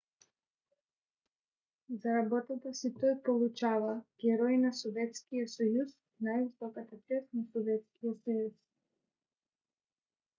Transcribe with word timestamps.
за 1.89 2.15
работата 2.15 2.73
си 2.73 2.93
той 2.93 3.13
получава 3.23 4.01
герой 4.21 4.57
на 4.57 4.73
съветския 4.73 5.47
съюз 5.49 5.89
най-високата 6.21 6.95
чест 7.07 7.27
на 7.33 7.43
съветския 7.53 8.13
съюз 8.23 8.53